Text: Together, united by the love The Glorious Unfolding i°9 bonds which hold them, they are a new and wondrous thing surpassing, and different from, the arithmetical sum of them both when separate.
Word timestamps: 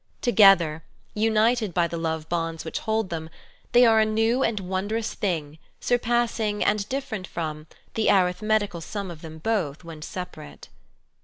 Together, 0.23 0.83
united 1.13 1.75
by 1.75 1.87
the 1.87 1.95
love 1.95 2.23
The 2.23 2.29
Glorious 2.29 2.29
Unfolding 2.33 2.55
i°9 2.55 2.57
bonds 2.57 2.65
which 2.65 2.79
hold 2.79 3.09
them, 3.11 3.29
they 3.71 3.85
are 3.85 3.99
a 3.99 4.03
new 4.05 4.41
and 4.41 4.59
wondrous 4.61 5.13
thing 5.13 5.59
surpassing, 5.79 6.63
and 6.63 6.89
different 6.89 7.27
from, 7.27 7.67
the 7.93 8.09
arithmetical 8.09 8.81
sum 8.81 9.11
of 9.11 9.21
them 9.21 9.37
both 9.37 9.83
when 9.83 10.01
separate. 10.01 10.69